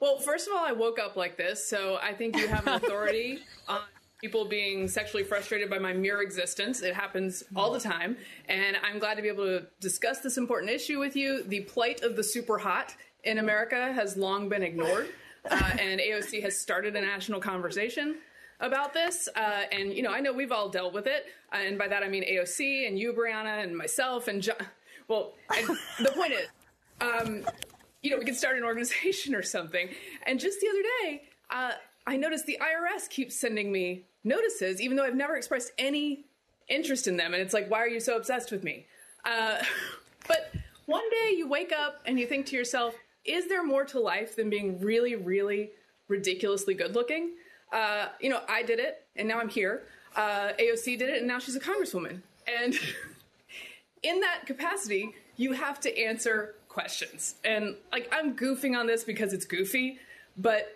Well, 0.00 0.18
first 0.18 0.48
of 0.48 0.54
all, 0.54 0.64
I 0.64 0.72
woke 0.72 0.98
up 0.98 1.14
like 1.14 1.36
this, 1.36 1.64
so 1.68 1.98
I 2.02 2.12
think 2.12 2.36
you 2.36 2.48
have 2.48 2.66
an 2.66 2.74
authority 2.74 3.38
on 3.68 3.80
people 4.20 4.44
being 4.44 4.88
sexually 4.88 5.22
frustrated 5.22 5.70
by 5.70 5.78
my 5.78 5.92
mere 5.92 6.20
existence. 6.20 6.82
It 6.82 6.94
happens 6.94 7.44
all 7.54 7.72
the 7.72 7.80
time, 7.80 8.16
and 8.48 8.76
I'm 8.82 8.98
glad 8.98 9.14
to 9.14 9.22
be 9.22 9.28
able 9.28 9.44
to 9.44 9.66
discuss 9.80 10.18
this 10.18 10.36
important 10.36 10.72
issue 10.72 10.98
with 10.98 11.14
you. 11.14 11.44
The 11.44 11.60
plight 11.60 12.02
of 12.02 12.16
the 12.16 12.24
super 12.24 12.58
hot 12.58 12.96
in 13.22 13.38
America 13.38 13.92
has 13.92 14.16
long 14.16 14.48
been 14.48 14.64
ignored, 14.64 15.08
uh, 15.48 15.70
and 15.78 16.00
AOC 16.00 16.42
has 16.42 16.58
started 16.58 16.96
a 16.96 17.00
national 17.00 17.40
conversation 17.40 18.16
about 18.62 18.94
this. 18.94 19.28
Uh, 19.36 19.62
and, 19.70 19.92
you 19.92 20.02
know, 20.02 20.12
I 20.12 20.20
know 20.20 20.32
we've 20.32 20.52
all 20.52 20.68
dealt 20.68 20.94
with 20.94 21.06
it. 21.06 21.26
Uh, 21.52 21.58
and 21.58 21.76
by 21.76 21.88
that 21.88 22.02
I 22.02 22.08
mean 22.08 22.24
AOC 22.24 22.86
and 22.86 22.98
you, 22.98 23.12
Brianna, 23.12 23.62
and 23.62 23.76
myself 23.76 24.28
and 24.28 24.40
John. 24.40 24.56
Well, 25.08 25.34
the 26.00 26.12
point 26.12 26.32
is, 26.32 26.46
um, 27.00 27.44
you 28.02 28.10
know, 28.10 28.18
we 28.18 28.24
could 28.24 28.36
start 28.36 28.56
an 28.56 28.64
organization 28.64 29.34
or 29.34 29.42
something. 29.42 29.88
And 30.26 30.40
just 30.40 30.60
the 30.60 30.68
other 30.68 30.82
day, 30.82 31.22
uh, 31.50 31.72
I 32.06 32.16
noticed 32.16 32.46
the 32.46 32.58
IRS 32.60 33.10
keeps 33.10 33.36
sending 33.36 33.70
me 33.70 34.06
notices, 34.24 34.80
even 34.80 34.96
though 34.96 35.04
I've 35.04 35.16
never 35.16 35.36
expressed 35.36 35.72
any 35.76 36.24
interest 36.68 37.06
in 37.06 37.16
them. 37.16 37.34
And 37.34 37.42
it's 37.42 37.52
like, 37.52 37.70
why 37.70 37.80
are 37.80 37.88
you 37.88 38.00
so 38.00 38.16
obsessed 38.16 38.50
with 38.50 38.62
me? 38.64 38.86
Uh, 39.24 39.58
but 40.28 40.52
one 40.86 41.08
day 41.10 41.34
you 41.36 41.48
wake 41.48 41.72
up 41.72 42.00
and 42.06 42.18
you 42.18 42.26
think 42.26 42.46
to 42.46 42.56
yourself, 42.56 42.94
is 43.24 43.48
there 43.48 43.64
more 43.64 43.84
to 43.86 44.00
life 44.00 44.36
than 44.36 44.50
being 44.50 44.80
really, 44.80 45.14
really 45.14 45.70
ridiculously 46.08 46.74
good 46.74 46.94
looking? 46.94 47.34
Uh, 47.72 48.08
you 48.20 48.28
know, 48.28 48.40
I 48.48 48.62
did 48.62 48.78
it, 48.78 49.06
and 49.16 49.26
now 49.26 49.40
I'm 49.40 49.48
here. 49.48 49.82
Uh, 50.14 50.50
AOC 50.60 50.98
did 50.98 51.08
it, 51.08 51.18
and 51.18 51.26
now 51.26 51.38
she's 51.38 51.56
a 51.56 51.60
congresswoman. 51.60 52.20
And 52.46 52.74
in 54.02 54.20
that 54.20 54.46
capacity, 54.46 55.14
you 55.36 55.52
have 55.52 55.80
to 55.80 55.98
answer 55.98 56.54
questions. 56.68 57.36
And 57.44 57.76
like, 57.90 58.12
I'm 58.12 58.36
goofing 58.36 58.78
on 58.78 58.86
this 58.86 59.04
because 59.04 59.32
it's 59.32 59.46
goofy, 59.46 59.98
but 60.36 60.68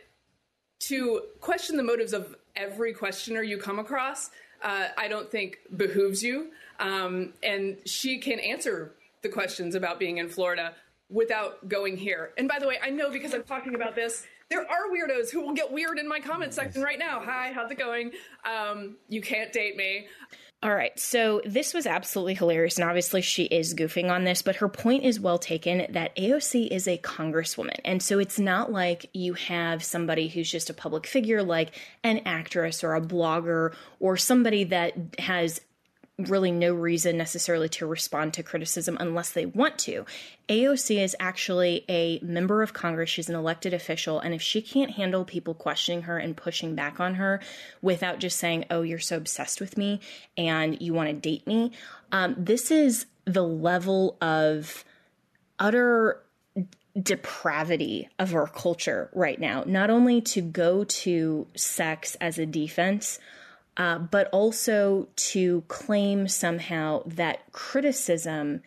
to 0.78 1.22
question 1.40 1.76
the 1.76 1.82
motives 1.82 2.12
of 2.12 2.36
every 2.54 2.92
questioner 2.92 3.42
you 3.42 3.58
come 3.58 3.78
across, 3.78 4.30
uh, 4.62 4.88
I 4.96 5.08
don't 5.08 5.30
think 5.30 5.58
behooves 5.76 6.22
you. 6.22 6.50
Um, 6.80 7.32
and 7.42 7.76
she 7.84 8.18
can 8.18 8.38
answer 8.40 8.92
the 9.22 9.28
questions 9.28 9.74
about 9.74 9.98
being 9.98 10.18
in 10.18 10.28
Florida 10.28 10.74
without 11.08 11.68
going 11.68 11.96
here. 11.96 12.32
And 12.36 12.48
by 12.48 12.58
the 12.58 12.66
way, 12.66 12.78
I 12.82 12.90
know 12.90 13.10
because 13.10 13.34
I'm 13.34 13.44
talking 13.44 13.74
about 13.74 13.94
this 13.94 14.26
there 14.48 14.60
are 14.60 14.88
weirdos 14.92 15.30
who 15.30 15.40
will 15.40 15.54
get 15.54 15.72
weird 15.72 15.98
in 15.98 16.08
my 16.08 16.20
comment 16.20 16.54
section 16.54 16.82
right 16.82 16.98
now. 16.98 17.20
Hi, 17.24 17.52
how's 17.52 17.70
it 17.70 17.78
going? 17.78 18.12
Um, 18.44 18.96
you 19.08 19.20
can't 19.20 19.52
date 19.52 19.76
me. 19.76 20.06
All 20.62 20.74
right, 20.74 20.98
so 20.98 21.42
this 21.44 21.74
was 21.74 21.86
absolutely 21.86 22.34
hilarious, 22.34 22.78
and 22.78 22.88
obviously 22.88 23.20
she 23.20 23.44
is 23.44 23.74
goofing 23.74 24.10
on 24.10 24.24
this, 24.24 24.40
but 24.40 24.56
her 24.56 24.68
point 24.68 25.04
is 25.04 25.20
well 25.20 25.38
taken 25.38 25.86
that 25.90 26.16
AOC 26.16 26.68
is 26.68 26.88
a 26.88 26.96
congresswoman. 26.98 27.78
And 27.84 28.02
so 28.02 28.18
it's 28.18 28.38
not 28.38 28.72
like 28.72 29.10
you 29.12 29.34
have 29.34 29.84
somebody 29.84 30.28
who's 30.28 30.50
just 30.50 30.70
a 30.70 30.74
public 30.74 31.06
figure, 31.06 31.42
like 31.42 31.78
an 32.02 32.22
actress 32.24 32.82
or 32.82 32.94
a 32.94 33.02
blogger 33.02 33.74
or 34.00 34.16
somebody 34.16 34.64
that 34.64 34.94
has 35.18 35.60
really 36.18 36.50
no 36.50 36.72
reason 36.72 37.16
necessarily 37.16 37.68
to 37.68 37.86
respond 37.86 38.32
to 38.32 38.42
criticism 38.42 38.96
unless 38.98 39.30
they 39.30 39.44
want 39.44 39.78
to. 39.78 40.06
AOC 40.48 41.02
is 41.02 41.14
actually 41.20 41.84
a 41.90 42.18
member 42.20 42.62
of 42.62 42.72
Congress. 42.72 43.10
She's 43.10 43.28
an 43.28 43.34
elected 43.34 43.74
official. 43.74 44.18
And 44.20 44.32
if 44.32 44.40
she 44.40 44.62
can't 44.62 44.92
handle 44.92 45.26
people 45.26 45.52
questioning 45.52 46.02
her 46.02 46.16
and 46.16 46.34
pushing 46.36 46.74
back 46.74 47.00
on 47.00 47.16
her 47.16 47.40
without 47.82 48.18
just 48.18 48.38
saying, 48.38 48.64
oh, 48.70 48.80
you're 48.80 48.98
so 48.98 49.18
obsessed 49.18 49.60
with 49.60 49.76
me 49.76 50.00
and 50.38 50.80
you 50.80 50.94
want 50.94 51.08
to 51.10 51.14
date 51.14 51.46
me, 51.46 51.72
um, 52.12 52.34
this 52.38 52.70
is 52.70 53.06
the 53.26 53.42
level 53.42 54.16
of 54.22 54.84
utter 55.58 56.22
depravity 57.00 58.08
of 58.18 58.34
our 58.34 58.46
culture 58.46 59.10
right 59.12 59.38
now. 59.38 59.64
Not 59.66 59.90
only 59.90 60.22
to 60.22 60.40
go 60.40 60.84
to 60.84 61.46
sex 61.54 62.14
as 62.22 62.38
a 62.38 62.46
defense, 62.46 63.18
uh, 63.76 63.98
but 63.98 64.28
also 64.32 65.08
to 65.16 65.62
claim 65.68 66.28
somehow 66.28 67.02
that 67.06 67.52
criticism 67.52 68.62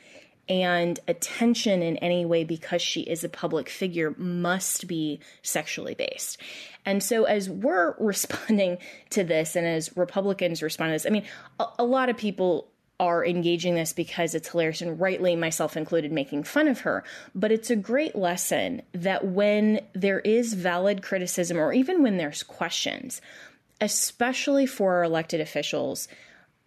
and 0.48 1.00
attention 1.08 1.84
in 1.84 1.98
any 1.98 2.26
way 2.26 2.44
because 2.44 2.82
she 2.82 3.02
is 3.02 3.24
a 3.24 3.30
public 3.30 3.70
figure 3.70 4.16
must 4.18 4.88
be 4.88 5.20
sexually 5.44 5.94
based. 5.94 6.40
And 6.86 7.04
so, 7.04 7.26
as 7.26 7.50
we're 7.50 7.96
responding 8.00 8.80
to 9.12 9.24
this, 9.24 9.56
and 9.56 9.68
as 9.68 9.96
Republicans 9.96 10.64
respond 10.64 10.90
to 10.90 10.94
this, 10.94 11.06
I 11.06 11.10
mean, 11.10 11.26
a, 11.60 11.66
a 11.80 11.86
lot 11.86 12.10
of 12.10 12.18
people 12.18 12.68
are 13.00 13.26
engaging 13.26 13.76
this 13.76 13.94
because 13.94 14.36
it's 14.36 14.50
hilarious 14.50 14.82
and 14.82 15.00
rightly 15.00 15.34
myself 15.36 15.78
included 15.78 16.12
making 16.12 16.44
fun 16.44 16.68
of 16.68 16.82
her 16.82 17.02
but 17.34 17.50
it's 17.50 17.70
a 17.70 17.76
great 17.76 18.14
lesson 18.14 18.82
that 18.92 19.26
when 19.26 19.80
there 19.94 20.20
is 20.20 20.54
valid 20.54 21.02
criticism 21.02 21.58
or 21.58 21.72
even 21.72 22.04
when 22.04 22.18
there's 22.18 22.44
questions 22.44 23.22
especially 23.82 24.66
for 24.66 24.96
our 24.96 25.04
elected 25.04 25.42
officials 25.42 26.08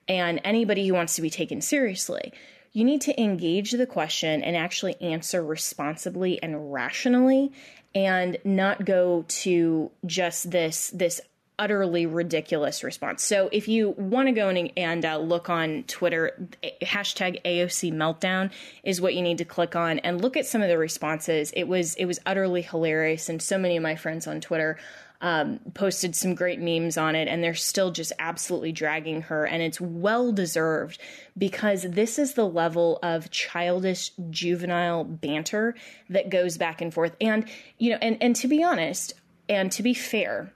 and 0.08 0.40
anybody 0.44 0.86
who 0.86 0.94
wants 0.94 1.14
to 1.16 1.22
be 1.22 1.30
taken 1.30 1.60
seriously, 1.60 2.32
you 2.72 2.84
need 2.84 3.02
to 3.02 3.20
engage 3.20 3.72
the 3.72 3.86
question 3.86 4.42
and 4.42 4.56
actually 4.56 5.00
answer 5.00 5.42
responsibly 5.42 6.42
and 6.42 6.72
rationally 6.72 7.52
and 7.94 8.38
not 8.44 8.84
go 8.84 9.24
to 9.28 9.90
just 10.06 10.50
this 10.50 10.90
this 10.90 11.20
utterly 11.58 12.06
ridiculous 12.06 12.82
response. 12.82 13.22
So 13.22 13.48
if 13.52 13.68
you 13.68 13.90
want 13.90 14.26
to 14.26 14.32
go 14.32 14.48
and, 14.48 14.72
and 14.76 15.04
uh, 15.04 15.18
look 15.18 15.50
on 15.50 15.84
Twitter, 15.84 16.48
hashtag 16.82 17.40
AOC 17.44 17.92
meltdown 17.92 18.50
is 18.82 19.00
what 19.00 19.14
you 19.14 19.22
need 19.22 19.38
to 19.38 19.44
click 19.44 19.76
on 19.76 19.98
and 20.00 20.20
look 20.20 20.36
at 20.36 20.46
some 20.46 20.62
of 20.62 20.68
the 20.68 20.78
responses. 20.78 21.52
It 21.54 21.64
was 21.64 21.94
it 21.96 22.06
was 22.06 22.18
utterly 22.26 22.62
hilarious, 22.62 23.28
and 23.28 23.40
so 23.40 23.58
many 23.58 23.76
of 23.76 23.82
my 23.82 23.96
friends 23.96 24.26
on 24.26 24.40
Twitter 24.40 24.78
um, 25.22 25.60
posted 25.72 26.14
some 26.16 26.34
great 26.34 26.60
memes 26.60 26.98
on 26.98 27.14
it, 27.14 27.28
and 27.28 27.42
they're 27.42 27.54
still 27.54 27.92
just 27.92 28.12
absolutely 28.18 28.72
dragging 28.72 29.22
her. 29.22 29.46
And 29.46 29.62
it's 29.62 29.80
well 29.80 30.32
deserved 30.32 30.98
because 31.38 31.82
this 31.82 32.18
is 32.18 32.34
the 32.34 32.46
level 32.46 32.98
of 33.02 33.30
childish, 33.30 34.10
juvenile 34.30 35.04
banter 35.04 35.76
that 36.10 36.28
goes 36.28 36.58
back 36.58 36.82
and 36.82 36.92
forth. 36.92 37.16
And, 37.20 37.48
you 37.78 37.90
know, 37.90 37.98
and, 38.02 38.18
and 38.20 38.36
to 38.36 38.48
be 38.48 38.62
honest, 38.64 39.14
and 39.48 39.70
to 39.72 39.82
be 39.82 39.94
fair, 39.94 40.52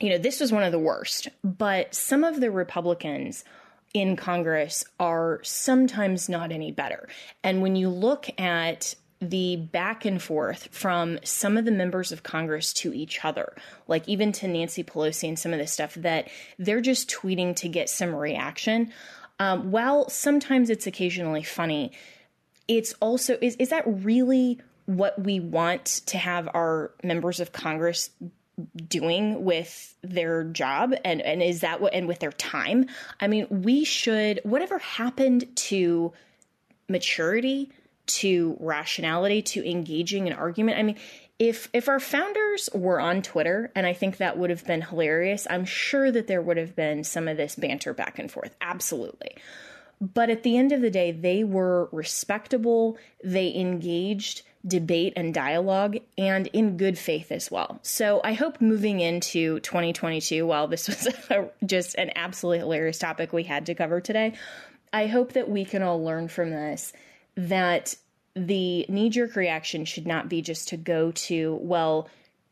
you 0.00 0.08
know, 0.08 0.18
this 0.18 0.40
was 0.40 0.50
one 0.50 0.62
of 0.62 0.72
the 0.72 0.78
worst, 0.78 1.28
but 1.44 1.94
some 1.94 2.24
of 2.24 2.40
the 2.40 2.50
Republicans 2.50 3.44
in 3.92 4.16
Congress 4.16 4.84
are 4.98 5.40
sometimes 5.42 6.28
not 6.28 6.52
any 6.52 6.72
better. 6.72 7.06
And 7.44 7.60
when 7.60 7.76
you 7.76 7.90
look 7.90 8.28
at 8.40 8.94
the 9.20 9.56
back 9.56 10.04
and 10.04 10.20
forth 10.20 10.68
from 10.70 11.18
some 11.22 11.58
of 11.58 11.64
the 11.64 11.70
members 11.70 12.10
of 12.10 12.22
Congress 12.22 12.72
to 12.72 12.94
each 12.94 13.22
other, 13.24 13.54
like 13.86 14.08
even 14.08 14.32
to 14.32 14.48
Nancy 14.48 14.82
Pelosi 14.82 15.28
and 15.28 15.38
some 15.38 15.52
of 15.52 15.58
the 15.58 15.66
stuff 15.66 15.94
that 15.94 16.28
they're 16.58 16.80
just 16.80 17.10
tweeting 17.10 17.54
to 17.56 17.68
get 17.68 17.90
some 17.90 18.14
reaction. 18.14 18.92
Um, 19.38 19.70
while 19.70 20.08
sometimes 20.08 20.70
it's 20.70 20.86
occasionally 20.86 21.42
funny, 21.42 21.92
it's 22.66 22.94
also 23.00 23.36
is 23.40 23.56
is 23.56 23.70
that 23.70 23.84
really 23.86 24.58
what 24.86 25.20
we 25.22 25.38
want 25.38 25.84
to 26.06 26.18
have 26.18 26.48
our 26.54 26.92
members 27.02 27.40
of 27.40 27.52
Congress 27.52 28.10
doing 28.88 29.44
with 29.44 29.94
their 30.02 30.44
job 30.44 30.92
and 31.04 31.20
and 31.22 31.42
is 31.42 31.60
that 31.60 31.80
what 31.80 31.92
and 31.92 32.08
with 32.08 32.20
their 32.20 32.32
time? 32.32 32.86
I 33.20 33.28
mean, 33.28 33.46
we 33.50 33.84
should 33.84 34.40
whatever 34.44 34.78
happened 34.78 35.54
to 35.56 36.12
maturity 36.88 37.70
to 38.16 38.56
rationality 38.60 39.42
to 39.42 39.68
engaging 39.68 40.26
an 40.26 40.32
argument. 40.32 40.78
I 40.78 40.82
mean, 40.82 40.96
if 41.38 41.68
if 41.72 41.88
our 41.88 42.00
founders 42.00 42.68
were 42.74 43.00
on 43.00 43.22
Twitter, 43.22 43.72
and 43.74 43.86
I 43.86 43.94
think 43.94 44.18
that 44.18 44.36
would 44.38 44.50
have 44.50 44.66
been 44.66 44.82
hilarious, 44.82 45.46
I'm 45.48 45.64
sure 45.64 46.12
that 46.12 46.26
there 46.26 46.42
would 46.42 46.58
have 46.58 46.76
been 46.76 47.02
some 47.02 47.28
of 47.28 47.36
this 47.36 47.56
banter 47.56 47.94
back 47.94 48.18
and 48.18 48.30
forth. 48.30 48.54
Absolutely. 48.60 49.36
But 50.00 50.30
at 50.30 50.42
the 50.42 50.56
end 50.56 50.72
of 50.72 50.80
the 50.80 50.90
day, 50.90 51.12
they 51.12 51.44
were 51.44 51.88
respectable, 51.92 52.96
they 53.22 53.54
engaged 53.54 54.42
debate 54.66 55.14
and 55.16 55.32
dialogue, 55.32 55.98
and 56.18 56.46
in 56.48 56.76
good 56.76 56.98
faith 56.98 57.32
as 57.32 57.50
well. 57.50 57.80
So 57.82 58.20
I 58.22 58.34
hope 58.34 58.60
moving 58.60 59.00
into 59.00 59.60
2022, 59.60 60.46
while 60.46 60.68
this 60.68 60.88
was 60.88 61.06
a, 61.30 61.48
just 61.64 61.94
an 61.96 62.12
absolutely 62.16 62.58
hilarious 62.58 62.98
topic 62.98 63.32
we 63.32 63.44
had 63.44 63.66
to 63.66 63.74
cover 63.74 64.00
today, 64.00 64.34
I 64.92 65.06
hope 65.06 65.32
that 65.32 65.48
we 65.48 65.64
can 65.64 65.82
all 65.82 66.02
learn 66.02 66.28
from 66.28 66.50
this 66.50 66.92
that 67.36 67.94
the 68.34 68.86
knee 68.88 69.10
jerk 69.10 69.36
reaction 69.36 69.84
should 69.84 70.06
not 70.06 70.28
be 70.28 70.42
just 70.42 70.68
to 70.68 70.76
go 70.76 71.10
to, 71.12 71.58
well, 71.62 72.08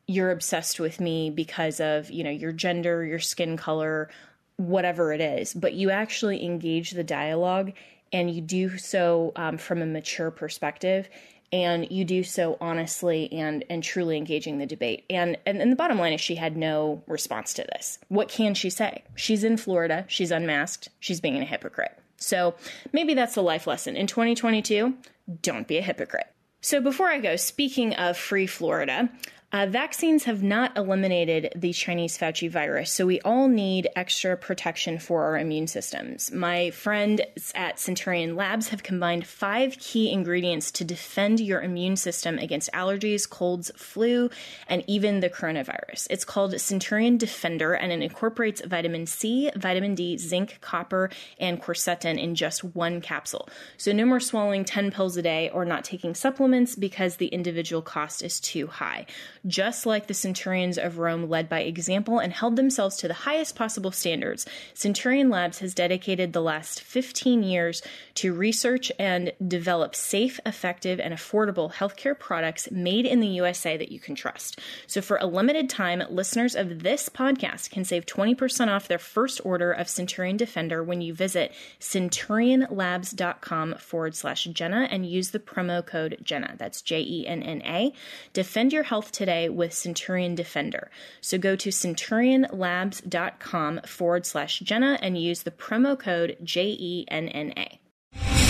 you're 0.07 0.31
obsessed 0.31 0.81
with 0.81 1.01
me 1.01 1.31
because 1.31 1.81
of, 1.81 2.11
you 2.11 2.25
know, 2.25 2.31
your 2.31 2.53
gender, 2.53 3.05
your 3.05 3.19
skin 3.19 3.57
color, 3.57 4.09
whatever 4.57 5.13
it 5.13 5.21
is, 5.21 5.55
but 5.55 5.75
you 5.75 5.91
actually 5.91 6.45
engage 6.45 6.93
the 6.93 7.05
dialogue 7.05 7.73
and 8.13 8.31
you 8.31 8.41
do 8.41 8.77
so 8.79 9.33
um, 9.37 9.59
from 9.59 9.83
a 9.83 9.87
mature 9.87 10.31
perspective 10.31 11.09
and 11.53 11.91
you 11.91 12.05
do 12.05 12.23
so 12.23 12.59
honestly 12.61 13.33
and 13.33 13.65
and 13.71 13.83
truly 13.83 14.17
engaging 14.17 14.59
the 14.59 14.67
debate. 14.67 15.05
And, 15.09 15.39
and 15.47 15.61
and 15.63 15.73
the 15.73 15.77
bottom 15.77 15.99
line 15.99 16.13
is 16.13 16.21
she 16.21 16.35
had 16.35 16.57
no 16.57 17.03
response 17.07 17.55
to 17.55 17.65
this. 17.73 17.99
What 18.09 18.29
can 18.29 18.55
she 18.55 18.71
say? 18.71 19.03
She's 19.15 19.45
in 19.45 19.57
Florida, 19.57 20.05
she's 20.09 20.31
unmasked, 20.31 20.89
she's 21.01 21.21
being 21.21 21.41
a 21.41 21.45
hypocrite. 21.45 21.99
So 22.19 22.55
maybe 22.93 23.15
that's 23.15 23.35
the 23.35 23.43
life 23.43 23.67
lesson. 23.67 23.97
In 23.97 24.07
2022, 24.07 24.95
don't 25.43 25.67
be 25.67 25.79
a 25.79 25.83
hypocrite. 25.83 26.27
So 26.61 26.81
before 26.81 27.09
I 27.09 27.21
go, 27.21 27.37
speaking 27.37 27.95
of 27.95 28.17
free 28.17 28.47
Florida, 28.47 29.09
uh, 29.51 29.65
vaccines 29.67 30.25
have 30.25 30.43
not 30.43 30.77
eliminated 30.77 31.51
the 31.57 31.73
Chinese 31.73 32.19
Fauci 32.19 32.51
virus, 32.51 32.93
so 32.93 33.07
we 33.07 33.19
all 33.23 33.49
need 33.49 33.89
extra 33.97 34.37
protection 34.37 34.99
for 34.99 35.25
our 35.25 35.39
immune 35.39 35.67
systems. 35.67 36.31
My 36.31 36.71
friends 36.71 37.23
at 37.55 37.79
Centurion 37.79 38.37
Labs 38.37 38.69
have 38.69 38.83
combined 38.83 39.27
five 39.27 39.79
key 39.79 40.13
ingredients 40.13 40.71
to 40.73 40.85
defend 40.85 41.41
your 41.41 41.63
immune 41.63 41.97
system 41.97 42.37
against 42.37 42.71
allergies, 42.73 43.29
colds, 43.29 43.71
flu, 43.75 44.29
and 44.69 44.85
even 44.87 45.21
the 45.21 45.31
coronavirus. 45.31 46.07
It's 46.11 46.27
called 46.27 46.61
Centurion 46.61 47.17
Defender, 47.17 47.73
and 47.73 47.91
it 47.91 48.03
incorporates 48.03 48.61
vitamin 48.61 49.07
C, 49.07 49.51
vitamin 49.57 49.95
D, 49.95 50.19
zinc, 50.19 50.59
copper, 50.61 51.09
and 51.41 51.63
quercetin 51.63 52.23
in 52.23 52.35
just 52.35 52.65
one 52.65 53.01
capsule. 53.01 53.49
So 53.79 53.93
no 53.93 54.05
more 54.05 54.21
swallowing 54.21 54.67
10 54.67 54.91
pills 54.91 55.17
a 55.17 55.23
day 55.23 55.49
or 55.49 55.65
not 55.65 55.85
taking 55.85 56.15
supplements 56.15 56.77
because 56.77 57.17
the 57.17 57.29
individual 57.29 57.81
cost 57.81 58.23
is 58.23 58.41
too 58.41 58.67
high 58.67 59.07
just 59.47 59.87
like 59.87 60.07
the 60.07 60.15
centurions 60.15 60.79
of 60.79 60.99
Rome 60.99 61.29
led 61.29 61.49
by 61.49 61.61
example 61.61 62.19
and 62.19 62.33
held 62.33 62.57
themselves 62.57 62.97
to 62.99 63.09
the 63.09 63.15
highest 63.15 63.57
possible 63.57 63.91
standards, 63.91 64.47
Centurion 64.75 65.31
Labs 65.31 65.59
has 65.61 65.75
dedicated 65.75 66.33
the 66.33 66.43
last 66.43 66.81
15 66.81 67.43
years 67.43 67.83
to 68.15 68.33
research 68.35 68.91
and 68.99 69.33
develop 69.47 69.95
safe, 69.95 70.41
effective, 70.45 70.99
and 71.01 71.15
affordable 71.15 71.73
healthcare 71.73 72.19
products 72.19 72.71
made 72.71 73.07
in 73.07 73.21
the 73.21 73.29
USA 73.29 73.77
that 73.77 73.93
you 73.93 74.01
can 74.01 74.15
trust. 74.15 74.59
So, 74.87 75.01
for 75.01 75.19
a 75.19 75.27
limited 75.27 75.71
time, 75.71 76.03
listeners 76.11 76.55
of 76.55 76.83
this 76.83 77.09
podcast 77.09 77.71
can 77.71 77.85
save 77.85 78.07
20% 78.07 78.69
off 78.69 78.89
their 78.89 78.99
first 78.99 79.41
order 79.45 79.73
of 79.73 79.89
Centurion 79.89 80.37
Defender 80.37 80.83
when 80.83 81.01
you 81.01 81.15
visit 81.15 81.53
centurionlabs.com 81.81 83.75
forward 83.77 84.15
slash 84.15 84.45
Jenna 84.45 84.89
and 84.91 85.07
use 85.07 85.31
the 85.31 85.39
promo 85.39 85.85
code 85.85 86.19
Jenna. 86.23 86.55
That's 86.59 86.83
J 86.83 87.01
E 87.01 87.27
N 87.27 87.43
N 87.43 87.63
A. 87.63 87.93
Defend 88.33 88.73
your 88.73 88.83
health 88.83 89.13
today 89.13 89.38
today 89.39 89.49
with 89.49 89.73
Centurion 89.73 90.35
Defender. 90.35 90.91
So 91.21 91.39
go 91.39 91.55
to 91.57 91.71
centurionlabs.com 91.71 93.81
forward 93.87 94.27
slash 94.27 94.59
Jenna 94.61 94.99
and 95.01 95.19
use 95.19 95.43
the 95.43 95.51
promo 95.51 95.99
code 95.99 96.37
J 96.43 96.77
E 96.79 97.07
N 97.09 97.29
N 97.29 97.55
A. 97.57 97.81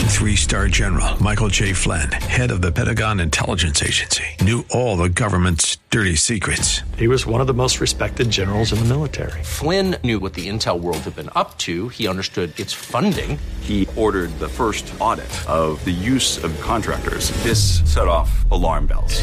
Three 0.09 0.37
star 0.37 0.69
general 0.69 1.23
Michael 1.23 1.49
J. 1.49 1.73
Flynn, 1.73 2.11
head 2.11 2.51
of 2.51 2.63
the 2.63 2.73
Pentagon 2.73 3.21
Intelligence 3.21 3.83
Agency, 3.83 4.25
knew 4.41 4.65
all 4.71 4.97
the 4.97 5.09
government's 5.09 5.77
dirty 5.91 6.17
secrets. 6.17 6.83
He 6.97 7.09
was 7.09 7.27
one 7.27 7.41
of 7.41 7.47
the 7.47 7.55
most 7.55 7.81
respected 7.81 8.31
generals 8.31 8.73
in 8.73 8.81
the 8.81 8.87
military. 8.87 9.43
Flynn 9.45 9.97
knew 10.03 10.19
what 10.19 10.35
the 10.35 10.49
intel 10.49 10.81
world 10.81 10.99
had 10.99 11.15
been 11.15 11.31
up 11.37 11.57
to, 11.59 11.89
he 11.89 12.09
understood 12.09 12.59
its 12.59 12.73
funding. 12.73 13.39
He 13.61 13.87
ordered 13.97 14.37
the 14.39 14.49
first 14.49 14.93
audit 14.99 15.31
of 15.49 15.85
the 15.85 15.93
use 15.93 16.43
of 16.43 16.59
contractors. 16.61 17.31
This 17.43 17.83
set 17.85 18.09
off 18.09 18.51
alarm 18.51 18.87
bells. 18.87 19.23